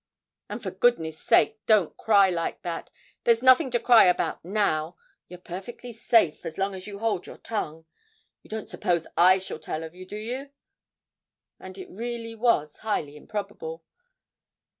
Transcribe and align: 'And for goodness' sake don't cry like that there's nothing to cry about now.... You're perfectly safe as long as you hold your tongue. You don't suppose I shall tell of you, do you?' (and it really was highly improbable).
'And 0.49 0.63
for 0.63 0.71
goodness' 0.71 1.19
sake 1.21 1.63
don't 1.67 1.95
cry 1.95 2.31
like 2.31 2.63
that 2.63 2.89
there's 3.23 3.43
nothing 3.43 3.69
to 3.69 3.79
cry 3.79 4.05
about 4.05 4.43
now.... 4.43 4.97
You're 5.27 5.37
perfectly 5.37 5.93
safe 5.93 6.43
as 6.43 6.57
long 6.57 6.73
as 6.73 6.87
you 6.87 6.97
hold 6.97 7.27
your 7.27 7.37
tongue. 7.37 7.85
You 8.41 8.49
don't 8.49 8.67
suppose 8.67 9.05
I 9.15 9.37
shall 9.37 9.59
tell 9.59 9.83
of 9.83 9.93
you, 9.93 10.07
do 10.07 10.17
you?' 10.17 10.49
(and 11.59 11.77
it 11.77 11.87
really 11.91 12.33
was 12.33 12.77
highly 12.77 13.15
improbable). 13.15 13.83